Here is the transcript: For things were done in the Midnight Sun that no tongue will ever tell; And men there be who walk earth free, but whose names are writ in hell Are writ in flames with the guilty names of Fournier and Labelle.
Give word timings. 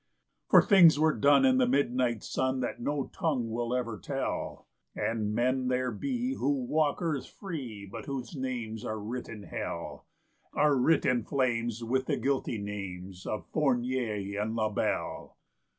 For 0.49 0.63
things 0.63 0.97
were 0.97 1.13
done 1.13 1.45
in 1.45 1.59
the 1.59 1.67
Midnight 1.67 2.23
Sun 2.23 2.61
that 2.61 2.81
no 2.81 3.11
tongue 3.13 3.51
will 3.51 3.71
ever 3.75 3.99
tell; 3.99 4.65
And 4.95 5.31
men 5.35 5.67
there 5.67 5.91
be 5.91 6.33
who 6.33 6.49
walk 6.49 7.03
earth 7.03 7.27
free, 7.27 7.85
but 7.85 8.07
whose 8.07 8.35
names 8.35 8.83
are 8.83 8.97
writ 8.97 9.29
in 9.29 9.43
hell 9.43 10.07
Are 10.53 10.75
writ 10.75 11.05
in 11.05 11.23
flames 11.23 11.83
with 11.83 12.07
the 12.07 12.17
guilty 12.17 12.57
names 12.57 13.27
of 13.27 13.45
Fournier 13.51 14.41
and 14.41 14.55
Labelle. 14.55 15.37